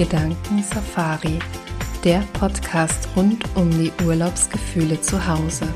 Gedanken 0.00 0.62
Safari, 0.62 1.38
der 2.04 2.20
Podcast 2.32 3.06
rund 3.16 3.44
um 3.54 3.68
die 3.68 3.92
Urlaubsgefühle 4.02 4.98
zu 5.02 5.26
Hause. 5.26 5.68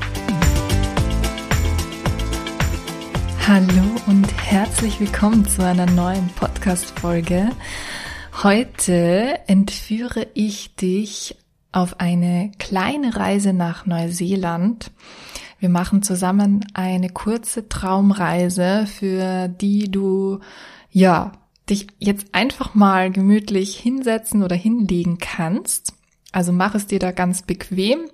Hallo 3.47 3.83
und 4.07 4.25
herzlich 4.43 4.99
willkommen 4.99 5.47
zu 5.47 5.63
einer 5.63 5.85
neuen 5.85 6.27
Podcast-Folge. 6.29 7.51
Heute 8.41 9.41
entführe 9.45 10.25
ich 10.33 10.75
dich 10.75 11.37
auf 11.71 11.99
eine 11.99 12.49
kleine 12.57 13.15
Reise 13.15 13.53
nach 13.53 13.85
Neuseeland. 13.85 14.89
Wir 15.59 15.69
machen 15.69 16.01
zusammen 16.01 16.65
eine 16.73 17.11
kurze 17.11 17.69
Traumreise, 17.69 18.87
für 18.87 19.49
die 19.49 19.91
du, 19.91 20.39
ja, 20.89 21.31
dich 21.69 21.87
jetzt 21.99 22.27
einfach 22.33 22.75
mal 22.75 23.11
gemütlich 23.11 23.77
hinsetzen 23.77 24.43
oder 24.43 24.55
hinlegen 24.55 25.17
kannst. 25.17 25.93
Also 26.31 26.51
mach 26.51 26.75
es 26.75 26.87
dir 26.87 26.99
da 26.99 27.11
ganz 27.11 27.41
bequem 27.43 28.05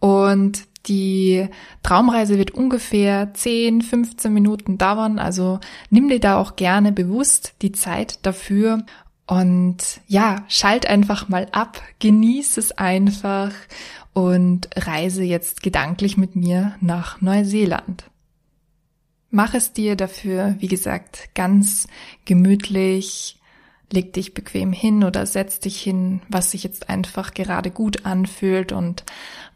und 0.00 0.66
die 0.86 1.48
Traumreise 1.82 2.38
wird 2.38 2.52
ungefähr 2.52 3.34
10, 3.34 3.82
15 3.82 4.32
Minuten 4.32 4.78
dauern, 4.78 5.18
also 5.18 5.60
nimm 5.90 6.08
dir 6.08 6.20
da 6.20 6.38
auch 6.38 6.56
gerne 6.56 6.92
bewusst 6.92 7.54
die 7.60 7.72
Zeit 7.72 8.24
dafür 8.24 8.84
und 9.26 10.00
ja, 10.06 10.44
schalt 10.48 10.86
einfach 10.86 11.28
mal 11.28 11.46
ab, 11.52 11.82
genieß 11.98 12.56
es 12.56 12.72
einfach 12.72 13.52
und 14.14 14.70
reise 14.74 15.22
jetzt 15.22 15.62
gedanklich 15.62 16.16
mit 16.16 16.34
mir 16.34 16.74
nach 16.80 17.20
Neuseeland. 17.20 18.04
Mach 19.30 19.52
es 19.54 19.72
dir 19.72 19.94
dafür, 19.94 20.56
wie 20.58 20.68
gesagt, 20.68 21.34
ganz 21.34 21.86
gemütlich, 22.24 23.38
leg 23.92 24.12
dich 24.14 24.32
bequem 24.32 24.72
hin 24.72 25.04
oder 25.04 25.26
setz 25.26 25.60
dich 25.60 25.80
hin, 25.80 26.22
was 26.28 26.50
sich 26.50 26.64
jetzt 26.64 26.88
einfach 26.88 27.34
gerade 27.34 27.70
gut 27.70 28.06
anfühlt 28.06 28.72
und 28.72 29.04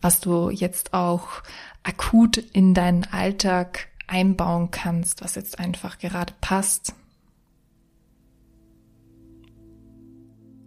was 0.00 0.20
du 0.20 0.50
jetzt 0.50 0.92
auch 0.92 1.42
akut 1.82 2.36
in 2.36 2.74
deinen 2.74 3.04
Alltag 3.04 3.88
einbauen 4.06 4.70
kannst, 4.70 5.24
was 5.24 5.36
jetzt 5.36 5.58
einfach 5.58 5.98
gerade 5.98 6.34
passt. 6.40 6.94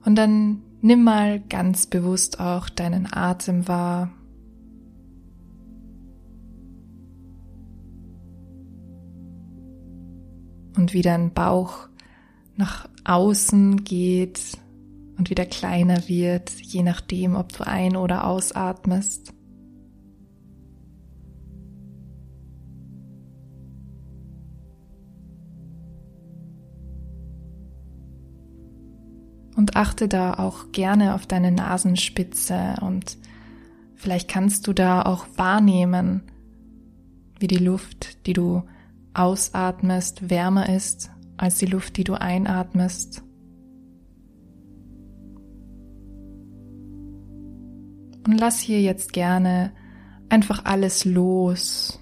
Und 0.04 0.16
dann 0.16 0.62
nimm 0.82 1.04
mal 1.04 1.40
ganz 1.40 1.88
bewusst 1.88 2.40
auch 2.40 2.70
deinen 2.70 3.12
Atem 3.12 3.68
wahr. 3.68 4.12
Und 10.78 10.94
wie 10.94 11.02
dein 11.02 11.34
Bauch 11.34 11.88
nach 12.58 12.88
außen 13.06 13.84
geht 13.84 14.58
und 15.18 15.30
wieder 15.30 15.46
kleiner 15.46 16.08
wird, 16.08 16.50
je 16.50 16.84
nachdem, 16.84 17.36
ob 17.36 17.54
du 17.54 17.66
ein- 17.66 17.96
oder 17.96 18.26
ausatmest. 18.26 19.34
Und 29.56 29.78
achte 29.78 30.10
da 30.10 30.34
auch 30.34 30.74
gerne 30.74 31.16
auf 31.16 31.26
deine 31.28 31.52
Nasenspitze 31.52 32.76
und 32.82 33.18
vielleicht 33.96 34.30
kannst 34.30 34.68
du 34.68 34.74
da 34.74 35.04
auch 35.04 35.26
wahrnehmen, 35.38 36.24
wie 37.40 37.48
die 37.48 37.58
Luft, 37.58 38.26
die 38.28 38.34
du 38.34 38.64
ausatmest, 39.16 40.30
wärmer 40.30 40.70
ist 40.70 41.12
als 41.38 41.58
die 41.58 41.66
Luft, 41.66 41.98
die 41.98 42.04
du 42.04 42.14
einatmest. 42.14 43.24
Und 48.26 48.38
lass 48.40 48.60
hier 48.60 48.82
jetzt 48.82 49.14
gerne 49.14 49.72
einfach 50.30 50.66
alles 50.66 51.06
los. 51.06 52.00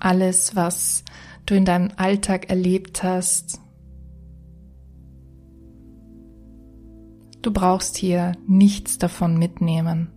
Alles, 0.00 0.54
was 0.56 1.04
du 1.44 1.54
in 1.54 1.64
deinem 1.64 1.90
Alltag 1.96 2.48
erlebt 2.48 3.02
hast, 3.02 3.60
Du 7.42 7.52
brauchst 7.52 7.96
hier 7.96 8.32
nichts 8.46 8.98
davon 8.98 9.38
mitnehmen. 9.38 10.10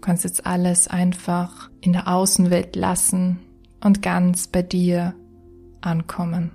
Du 0.00 0.06
kannst 0.06 0.24
jetzt 0.24 0.46
alles 0.46 0.88
einfach 0.88 1.70
in 1.82 1.92
der 1.92 2.08
Außenwelt 2.08 2.74
lassen 2.74 3.38
und 3.84 4.00
ganz 4.00 4.46
bei 4.46 4.62
dir 4.62 5.14
ankommen. 5.82 6.52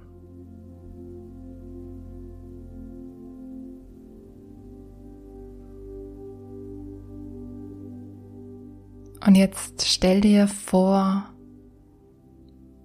Und 9.24 9.36
jetzt 9.36 9.86
stell 9.86 10.22
dir 10.22 10.48
vor, 10.48 11.30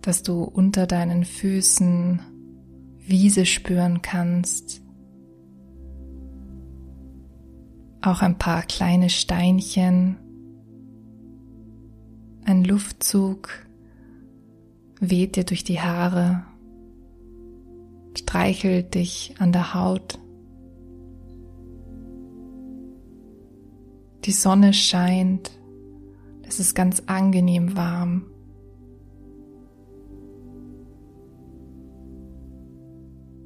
dass 0.03 0.23
du 0.23 0.45
unter 0.45 0.87
deinen 0.87 1.25
Füßen 1.25 2.21
Wiese 2.99 3.47
spüren 3.47 4.03
kannst, 4.03 4.83
auch 8.03 8.21
ein 8.21 8.37
paar 8.37 8.61
kleine 8.65 9.09
Steinchen, 9.09 10.19
ein 12.45 12.65
Luftzug 12.65 13.49
weht 15.01 15.37
dir 15.37 15.45
durch 15.45 15.65
die 15.65 15.81
Haare, 15.81 16.45
streichelt 18.17 18.95
dich 18.95 19.35
an 19.39 19.53
der 19.53 19.75
Haut. 19.75 20.19
Die 24.25 24.33
Sonne 24.33 24.75
scheint, 24.75 25.51
es 26.43 26.61
ist 26.61 26.75
ganz 26.75 27.03
angenehm 27.07 27.77
warm. 27.77 28.27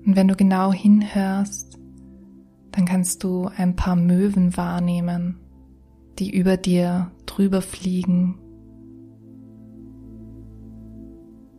Und 0.04 0.16
wenn 0.16 0.28
du 0.28 0.36
genau 0.36 0.72
hinhörst, 0.72 1.78
dann 2.72 2.84
kannst 2.84 3.22
du 3.22 3.48
ein 3.56 3.76
paar 3.76 3.96
Möwen 3.96 4.56
wahrnehmen, 4.56 5.38
die 6.18 6.36
über 6.36 6.56
dir 6.56 7.12
drüber 7.24 7.62
fliegen. 7.62 8.38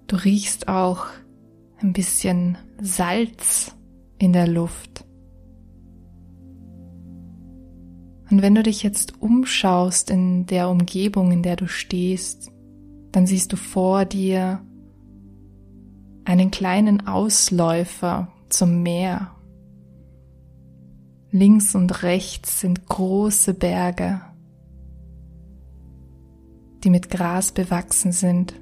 Du 0.07 0.15
riechst 0.15 0.67
auch 0.67 1.07
ein 1.77 1.93
bisschen 1.93 2.57
Salz 2.79 3.75
in 4.17 4.33
der 4.33 4.47
Luft. 4.47 5.05
Und 8.29 8.41
wenn 8.41 8.55
du 8.55 8.63
dich 8.63 8.83
jetzt 8.83 9.21
umschaust 9.21 10.09
in 10.09 10.45
der 10.45 10.69
Umgebung, 10.69 11.31
in 11.31 11.43
der 11.43 11.55
du 11.55 11.67
stehst, 11.67 12.51
dann 13.11 13.27
siehst 13.27 13.53
du 13.53 13.57
vor 13.57 14.05
dir 14.05 14.61
einen 16.25 16.51
kleinen 16.51 17.07
Ausläufer 17.07 18.31
zum 18.49 18.81
Meer 18.81 19.35
Links 21.35 21.75
und 21.75 22.01
rechts 22.01 22.61
sind 22.61 22.85
große 22.85 23.53
Berge, 23.55 24.21
die 26.81 26.89
mit 26.89 27.09
Gras 27.09 27.51
bewachsen 27.51 28.13
sind. 28.13 28.53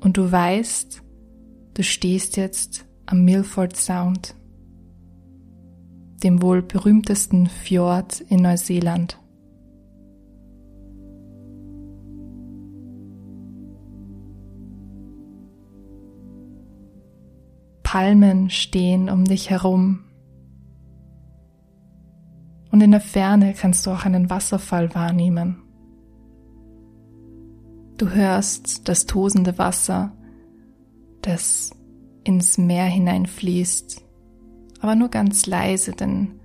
Und 0.00 0.16
du 0.16 0.32
weißt, 0.32 1.02
du 1.74 1.82
stehst 1.82 2.36
jetzt 2.36 2.86
am 3.06 3.24
Milford 3.24 3.76
Sound, 3.76 4.34
dem 6.22 6.42
wohl 6.42 6.62
berühmtesten 6.62 7.46
Fjord 7.46 8.20
in 8.20 8.42
Neuseeland. 8.42 9.18
Palmen 17.82 18.50
stehen 18.50 19.10
um 19.10 19.24
dich 19.24 19.50
herum. 19.50 20.04
Und 22.70 22.80
in 22.82 22.92
der 22.92 23.00
Ferne 23.00 23.52
kannst 23.52 23.84
du 23.84 23.90
auch 23.90 24.04
einen 24.04 24.30
Wasserfall 24.30 24.94
wahrnehmen. 24.94 25.69
Du 28.00 28.08
hörst 28.08 28.88
das 28.88 29.04
tosende 29.04 29.58
Wasser, 29.58 30.16
das 31.20 31.72
ins 32.24 32.56
Meer 32.56 32.86
hineinfließt, 32.86 34.02
aber 34.80 34.94
nur 34.94 35.10
ganz 35.10 35.44
leise, 35.44 35.92
denn 35.92 36.40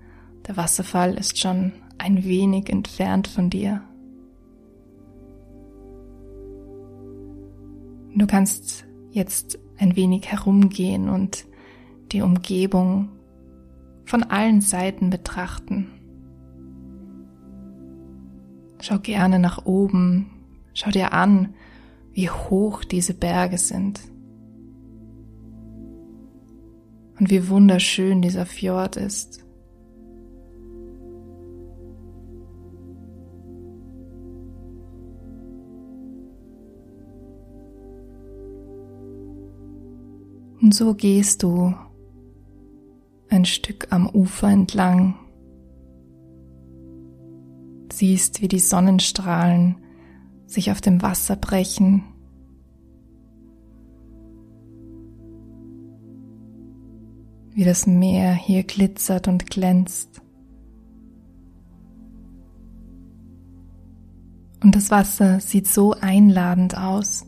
der 0.48 0.58
Wasserfall 0.58 1.14
ist 1.14 1.40
schon 1.40 1.72
ein 1.98 2.26
wenig 2.26 2.70
entfernt 2.70 3.30
von 3.30 3.50
dir. 3.50 3.82
Du 8.18 8.28
kannst 8.28 8.86
jetzt 9.12 9.58
ein 9.78 9.96
wenig 9.96 10.30
herumgehen 10.30 11.08
und 11.08 11.46
die 12.12 12.22
Umgebung 12.22 13.08
von 14.04 14.24
allen 14.24 14.60
Seiten 14.60 15.10
betrachten. 15.10 15.88
Schau 18.82 19.00
gerne 19.00 19.40
nach 19.40 19.66
oben, 19.66 20.35
schau 20.76 20.92
dir 20.92 21.12
an, 21.12 21.56
wie 22.14 22.30
hoch 22.30 22.84
diese 22.84 23.16
Berge 23.16 23.58
sind. 23.58 24.00
und 27.20 27.30
wie 27.30 27.50
wunderschön 27.50 28.22
dieser 28.22 28.46
Fjord 28.46 28.98
ist. 28.98 29.44
Und 40.62 40.74
so 40.74 40.96
gehst 40.96 41.44
du 41.44 41.74
ein 43.30 43.46
Stück 43.46 43.88
am 43.92 44.10
Ufer 44.10 44.50
entlang, 44.50 45.16
siehst, 47.92 48.42
wie 48.42 48.48
die 48.48 48.60
Sonnenstrahlen 48.60 49.78
sich 50.48 50.72
auf 50.72 50.82
dem 50.82 51.02
Wasser 51.02 51.36
brechen, 51.36 52.04
wie 57.54 57.64
das 57.64 57.88
Meer 57.88 58.34
hier 58.34 58.64
glitzert 58.64 59.28
und 59.28 59.50
glänzt. 59.50 60.22
Und 64.62 64.76
das 64.76 64.92
Wasser 64.92 65.40
sieht 65.40 65.68
so 65.68 65.94
einladend 65.94 66.78
aus, 66.78 67.26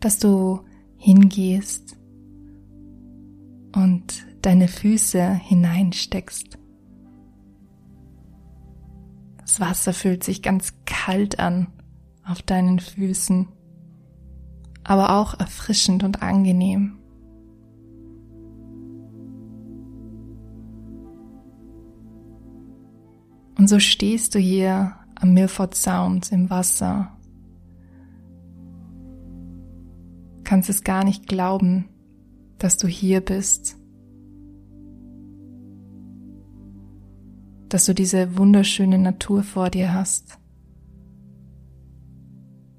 dass 0.00 0.18
du 0.18 0.60
hingehst 0.96 1.96
und 3.74 4.26
deine 4.42 4.68
Füße 4.68 5.34
hineinsteckst. 5.34 6.58
Das 9.46 9.60
Wasser 9.60 9.92
fühlt 9.92 10.24
sich 10.24 10.42
ganz 10.42 10.74
kalt 10.84 11.38
an 11.38 11.68
auf 12.26 12.42
deinen 12.42 12.80
Füßen, 12.80 13.48
aber 14.82 15.16
auch 15.16 15.38
erfrischend 15.38 16.02
und 16.02 16.20
angenehm. 16.20 16.98
Und 23.56 23.68
so 23.68 23.78
stehst 23.78 24.34
du 24.34 24.40
hier 24.40 24.96
am 25.14 25.32
Milford 25.32 25.76
Sound 25.76 26.30
im 26.32 26.50
Wasser 26.50 27.16
kannst 30.46 30.70
es 30.70 30.84
gar 30.84 31.04
nicht 31.04 31.26
glauben, 31.26 31.88
dass 32.58 32.78
du 32.78 32.86
hier 32.86 33.20
bist, 33.20 33.76
dass 37.68 37.84
du 37.84 37.94
diese 37.94 38.36
wunderschöne 38.36 38.98
Natur 38.98 39.42
vor 39.42 39.70
dir 39.70 39.92
hast, 39.92 40.38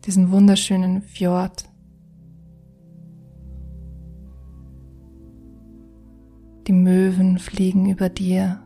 diesen 0.05 0.31
wunderschönen 0.31 1.01
Fjord. 1.01 1.69
Die 6.67 6.73
Möwen 6.73 7.39
fliegen 7.39 7.89
über 7.89 8.09
dir. 8.09 8.61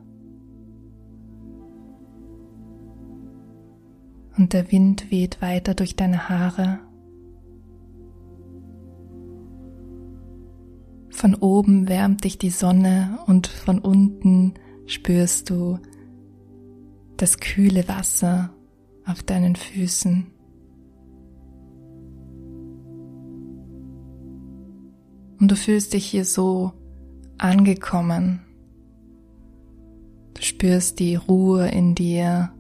Und 4.37 4.53
der 4.53 4.71
Wind 4.71 5.11
weht 5.11 5.41
weiter 5.41 5.75
durch 5.75 5.95
deine 5.95 6.29
Haare. 6.29 6.79
Von 11.09 11.35
oben 11.35 11.87
wärmt 11.87 12.23
dich 12.23 12.39
die 12.39 12.49
Sonne 12.49 13.19
und 13.27 13.45
von 13.45 13.77
unten 13.77 14.55
spürst 14.87 15.49
du 15.49 15.77
das 17.21 17.37
kühle 17.37 17.87
Wasser 17.87 18.49
auf 19.05 19.21
deinen 19.21 19.55
Füßen. 19.55 20.25
Und 25.39 25.51
du 25.51 25.55
fühlst 25.55 25.93
dich 25.93 26.05
hier 26.05 26.25
so 26.25 26.73
angekommen. 27.37 28.41
Du 30.33 30.41
spürst 30.41 30.97
die 30.99 31.15
Ruhe 31.15 31.67
in 31.67 31.93
dir 31.93 32.51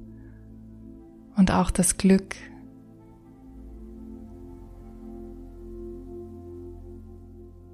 und 1.35 1.51
auch 1.51 1.71
das 1.71 1.97
Glück, 1.97 2.35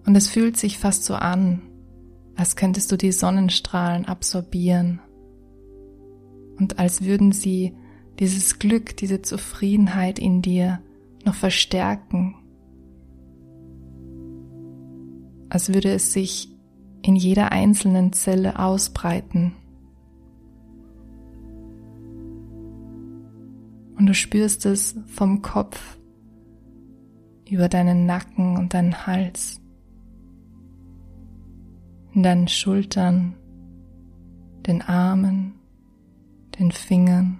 Und 0.05 0.15
es 0.15 0.29
fühlt 0.29 0.55
sich 0.55 0.77
fast 0.77 1.03
so 1.03 1.15
an, 1.15 1.61
als 2.37 2.55
könntest 2.55 2.89
du 2.93 2.95
die 2.95 3.11
Sonnenstrahlen 3.11 4.05
absorbieren 4.05 5.01
und 6.59 6.79
als 6.79 7.03
würden 7.03 7.31
sie 7.31 7.73
dieses 8.19 8.59
Glück, 8.59 8.97
diese 8.97 9.21
Zufriedenheit 9.21 10.19
in 10.19 10.41
dir 10.41 10.81
noch 11.25 11.35
verstärken, 11.35 12.35
als 15.49 15.73
würde 15.73 15.91
es 15.91 16.13
sich 16.13 16.49
in 17.01 17.15
jeder 17.15 17.51
einzelnen 17.51 18.11
Zelle 18.13 18.59
ausbreiten. 18.59 19.53
Und 23.97 24.05
du 24.05 24.13
spürst 24.13 24.65
es 24.65 24.99
vom 25.05 25.41
Kopf 25.41 25.97
über 27.49 27.69
deinen 27.69 28.05
Nacken 28.05 28.57
und 28.57 28.73
deinen 28.73 29.07
Hals 29.07 29.61
in 32.17 32.23
deinen 32.23 32.47
Schultern, 32.47 33.35
den 34.65 34.81
Armen, 34.81 35.56
den 36.59 36.71
Fingern 36.71 37.39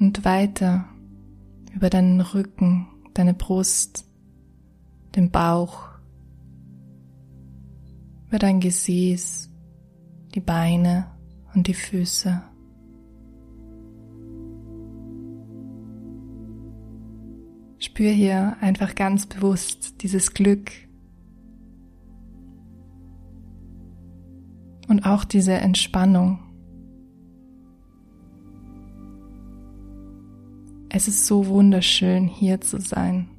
und 0.00 0.24
weiter 0.24 0.88
über 1.74 1.90
deinen 1.90 2.20
Rücken, 2.20 2.88
deine 3.14 3.34
Brust, 3.34 4.06
den 5.14 5.30
Bauch, 5.30 5.88
über 8.28 8.38
dein 8.38 8.60
Gesäß, 8.60 9.50
die 10.34 10.40
Beine 10.40 11.06
und 11.54 11.66
die 11.66 11.74
Füße. 11.74 12.42
Spür 17.78 18.10
hier 18.10 18.56
einfach 18.60 18.94
ganz 18.94 19.26
bewusst 19.26 20.02
dieses 20.02 20.32
Glück, 20.34 20.70
und 24.92 25.06
auch 25.06 25.24
diese 25.24 25.54
Entspannung. 25.54 26.51
Es 30.94 31.08
ist 31.08 31.24
so 31.24 31.46
wunderschön, 31.46 32.28
hier 32.28 32.60
zu 32.60 32.78
sein, 32.78 33.30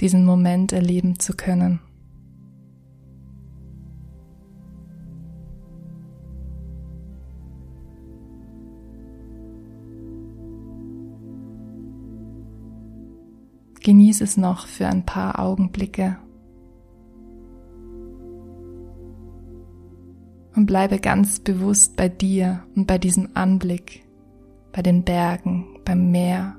diesen 0.00 0.24
Moment 0.24 0.72
erleben 0.72 1.18
zu 1.18 1.34
können. 1.34 1.80
Genieß 13.82 14.22
es 14.22 14.38
noch 14.38 14.66
für 14.66 14.86
ein 14.88 15.04
paar 15.04 15.38
Augenblicke. 15.38 16.16
und 20.56 20.66
bleibe 20.66 21.00
ganz 21.00 21.40
bewusst 21.40 21.96
bei 21.96 22.08
dir 22.08 22.62
und 22.76 22.86
bei 22.86 22.96
diesem 22.96 23.30
Anblick, 23.34 24.03
bei 24.74 24.82
den 24.82 25.04
Bergen, 25.04 25.78
beim 25.84 26.10
Meer, 26.10 26.56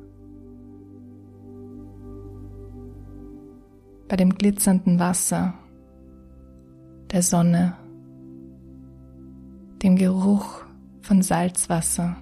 bei 4.07 4.15
dem 4.15 4.33
glitzernden 4.35 4.99
Wasser, 4.99 5.53
der 7.11 7.21
Sonne, 7.21 7.75
dem 9.83 9.97
Geruch 9.97 10.63
von 11.01 11.21
Salzwasser. 11.21 12.15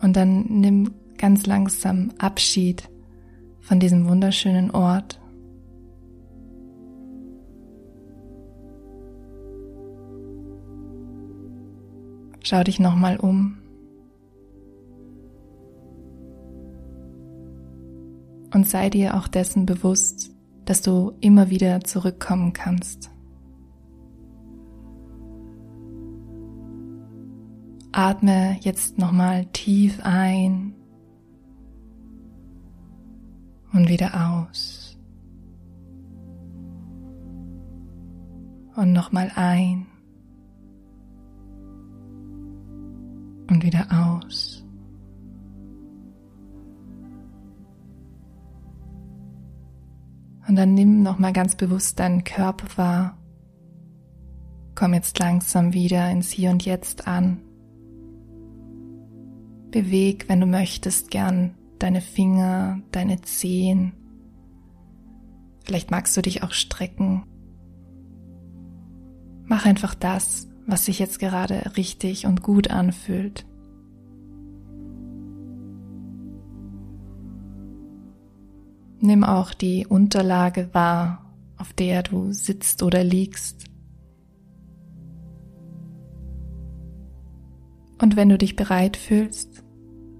Und 0.00 0.16
dann 0.16 0.46
nimm 0.48 0.94
ganz 1.18 1.44
langsam 1.44 2.12
Abschied 2.18 2.88
von 3.60 3.80
diesem 3.80 4.08
wunderschönen 4.08 4.70
Ort. 4.70 5.20
Schau 12.46 12.62
dich 12.62 12.78
nochmal 12.78 13.16
um. 13.16 13.56
Und 18.52 18.68
sei 18.68 18.90
dir 18.90 19.16
auch 19.16 19.28
dessen 19.28 19.64
bewusst, 19.64 20.30
dass 20.66 20.82
du 20.82 21.14
immer 21.20 21.48
wieder 21.48 21.80
zurückkommen 21.80 22.52
kannst. 22.52 23.10
Atme 27.92 28.58
jetzt 28.60 28.98
nochmal 28.98 29.46
tief 29.46 30.00
ein 30.02 30.74
und 33.72 33.88
wieder 33.88 34.12
aus. 34.42 34.98
Und 38.76 38.92
nochmal 38.92 39.32
ein 39.34 39.86
und 43.48 43.62
wieder 43.62 43.86
aus. 43.90 44.64
Und 50.46 50.56
dann 50.56 50.74
nimm 50.74 51.02
noch 51.02 51.18
mal 51.18 51.32
ganz 51.32 51.56
bewusst 51.56 51.98
deinen 51.98 52.24
Körper 52.24 52.66
wahr. 52.76 53.18
Komm 54.74 54.94
jetzt 54.94 55.18
langsam 55.18 55.72
wieder 55.72 56.10
ins 56.10 56.30
Hier 56.30 56.50
und 56.50 56.64
Jetzt 56.64 57.06
an. 57.06 57.40
Beweg, 59.70 60.28
wenn 60.28 60.40
du 60.40 60.46
möchtest, 60.46 61.10
gern 61.10 61.54
deine 61.78 62.00
Finger, 62.00 62.80
deine 62.92 63.20
Zehen. 63.22 63.92
Vielleicht 65.64 65.90
magst 65.90 66.16
du 66.16 66.22
dich 66.22 66.42
auch 66.42 66.52
strecken. 66.52 67.24
Mach 69.46 69.66
einfach 69.66 69.94
das, 69.94 70.48
was 70.66 70.84
sich 70.84 70.98
jetzt 70.98 71.18
gerade 71.18 71.72
richtig 71.76 72.26
und 72.26 72.42
gut 72.42 72.70
anfühlt. 72.70 73.44
Nimm 79.00 79.22
auch 79.22 79.52
die 79.52 79.86
Unterlage 79.86 80.70
wahr, 80.72 81.34
auf 81.58 81.72
der 81.74 82.02
du 82.02 82.32
sitzt 82.32 82.82
oder 82.82 83.04
liegst. 83.04 83.66
Und 88.00 88.16
wenn 88.16 88.28
du 88.28 88.38
dich 88.38 88.56
bereit 88.56 88.96
fühlst, 88.96 89.62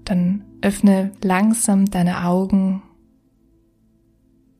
dann 0.03 0.43
öffne 0.61 1.11
langsam 1.23 1.85
deine 1.85 2.25
Augen 2.25 2.83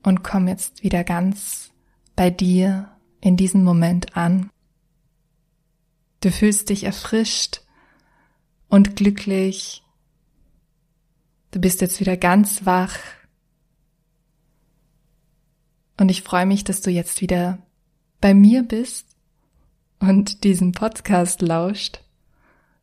und 0.04 0.24
komm 0.24 0.48
jetzt 0.48 0.84
wieder 0.84 1.04
ganz 1.04 1.72
bei 2.16 2.30
dir 2.30 2.90
in 3.22 3.38
diesem 3.38 3.64
Moment 3.64 4.18
an. 4.18 4.50
Du 6.26 6.32
fühlst 6.32 6.70
dich 6.70 6.86
erfrischt 6.86 7.62
und 8.68 8.96
glücklich. 8.96 9.84
Du 11.52 11.62
bist 11.62 11.82
jetzt 11.82 12.00
wieder 12.00 12.18
ganz 12.18 12.66
wach. 12.66 12.98
Und 16.00 16.10
ich 16.10 16.24
freue 16.24 16.48
mich, 16.48 16.64
dass 16.64 16.82
du 16.82 16.90
jetzt 16.90 17.22
wieder 17.22 17.60
bei 18.22 18.34
mir 18.34 18.64
bist 18.64 19.06
und 20.00 20.44
diesen 20.44 20.72
Podcast 20.72 21.44
lauscht. 21.44 22.02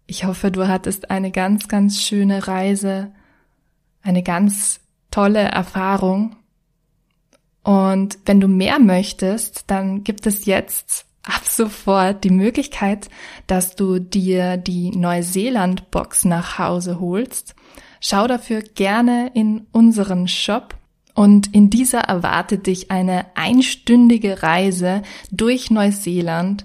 Ich 0.06 0.25
hoffe, 0.25 0.52
du 0.52 0.68
hattest 0.68 1.11
eine 1.11 1.32
ganz, 1.32 1.66
ganz 1.66 2.00
schöne 2.00 2.46
Reise, 2.46 3.12
eine 4.02 4.22
ganz 4.22 4.78
tolle 5.11 5.40
Erfahrung. 5.40 6.37
Und 7.64 8.20
wenn 8.25 8.38
du 8.38 8.46
mehr 8.46 8.78
möchtest, 8.78 9.64
dann 9.68 10.04
gibt 10.04 10.28
es 10.28 10.44
jetzt 10.44 11.06
ab 11.23 11.47
sofort 11.47 12.25
die 12.25 12.31
Möglichkeit, 12.31 13.09
dass 13.47 13.76
du 13.76 13.99
dir 13.99 14.57
die 14.57 14.91
Neuseeland-Box 14.91 16.25
nach 16.25 16.59
Hause 16.59 17.00
holst. 17.00 17.55
Schau 18.00 18.26
dafür 18.26 18.62
gerne 18.62 19.31
in 19.35 19.67
unseren 19.73 20.26
Shop 20.26 20.75
und 21.14 21.55
in 21.55 21.71
dieser 21.71 22.00
erwartet 22.00 22.67
dich 22.67 22.91
eine 22.91 23.26
einstündige 23.37 24.43
Reise 24.43 25.02
durch 25.31 25.71
Neuseeland, 25.71 26.64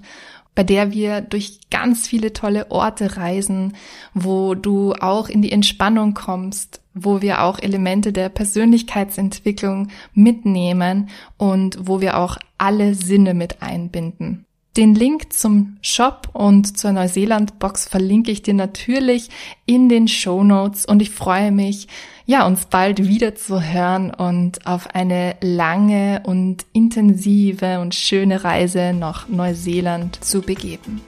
bei 0.54 0.64
der 0.64 0.90
wir 0.90 1.20
durch 1.20 1.60
ganz 1.70 2.08
viele 2.08 2.32
tolle 2.32 2.72
Orte 2.72 3.16
reisen, 3.16 3.76
wo 4.14 4.56
du 4.56 4.94
auch 4.94 5.28
in 5.28 5.42
die 5.42 5.52
Entspannung 5.52 6.14
kommst, 6.14 6.80
wo 6.94 7.22
wir 7.22 7.42
auch 7.42 7.60
Elemente 7.60 8.12
der 8.12 8.28
Persönlichkeitsentwicklung 8.28 9.88
mitnehmen 10.14 11.10
und 11.36 11.78
wo 11.86 12.00
wir 12.00 12.18
auch 12.18 12.38
alle 12.56 12.96
Sinne 12.96 13.34
mit 13.34 13.62
einbinden. 13.62 14.47
Den 14.78 14.94
Link 14.94 15.32
zum 15.32 15.76
Shop 15.82 16.28
und 16.34 16.78
zur 16.78 16.92
Neuseeland-Box 16.92 17.88
verlinke 17.88 18.30
ich 18.30 18.42
dir 18.42 18.54
natürlich 18.54 19.28
in 19.66 19.88
den 19.88 20.06
Show 20.06 20.44
Notes 20.44 20.86
und 20.86 21.02
ich 21.02 21.10
freue 21.10 21.50
mich, 21.50 21.88
ja, 22.26 22.46
uns 22.46 22.66
bald 22.66 23.08
wieder 23.08 23.34
zu 23.34 23.60
hören 23.60 24.14
und 24.14 24.68
auf 24.68 24.94
eine 24.94 25.34
lange 25.40 26.22
und 26.24 26.64
intensive 26.72 27.80
und 27.80 27.96
schöne 27.96 28.44
Reise 28.44 28.92
nach 28.92 29.28
Neuseeland 29.28 30.24
zu 30.24 30.42
begeben. 30.42 31.00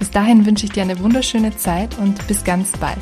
Bis 0.00 0.10
dahin 0.10 0.44
wünsche 0.44 0.66
ich 0.66 0.72
dir 0.72 0.82
eine 0.82 0.98
wunderschöne 0.98 1.56
Zeit 1.56 1.96
und 1.98 2.26
bis 2.26 2.42
ganz 2.42 2.72
bald. 2.72 2.98